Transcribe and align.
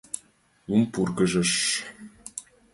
Лум 0.67 0.83
пургыжыш! 0.93 1.53